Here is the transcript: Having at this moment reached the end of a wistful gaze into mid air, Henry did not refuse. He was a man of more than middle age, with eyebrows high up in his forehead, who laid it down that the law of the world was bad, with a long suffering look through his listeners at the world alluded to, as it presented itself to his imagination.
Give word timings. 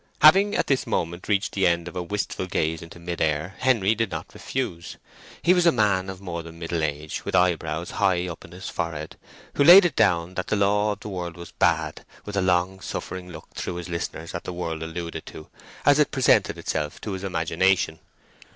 Having 0.23 0.55
at 0.55 0.65
this 0.65 0.87
moment 0.87 1.27
reached 1.27 1.51
the 1.51 1.67
end 1.67 1.87
of 1.87 1.95
a 1.95 2.01
wistful 2.01 2.47
gaze 2.47 2.81
into 2.81 2.97
mid 2.97 3.21
air, 3.21 3.53
Henry 3.59 3.93
did 3.93 4.09
not 4.09 4.33
refuse. 4.33 4.97
He 5.43 5.53
was 5.53 5.67
a 5.67 5.71
man 5.71 6.09
of 6.09 6.19
more 6.19 6.41
than 6.41 6.57
middle 6.57 6.81
age, 6.83 7.23
with 7.23 7.35
eyebrows 7.35 7.91
high 7.91 8.27
up 8.27 8.43
in 8.43 8.51
his 8.51 8.67
forehead, 8.67 9.15
who 9.53 9.63
laid 9.63 9.85
it 9.85 9.95
down 9.95 10.33
that 10.33 10.47
the 10.47 10.55
law 10.55 10.93
of 10.93 11.01
the 11.01 11.09
world 11.09 11.37
was 11.37 11.51
bad, 11.51 12.03
with 12.25 12.35
a 12.35 12.41
long 12.41 12.79
suffering 12.79 13.29
look 13.29 13.49
through 13.53 13.75
his 13.75 13.89
listeners 13.89 14.33
at 14.33 14.43
the 14.43 14.53
world 14.53 14.81
alluded 14.81 15.23
to, 15.27 15.49
as 15.85 15.99
it 15.99 16.09
presented 16.09 16.57
itself 16.57 16.99
to 17.01 17.11
his 17.11 17.23
imagination. 17.23 17.99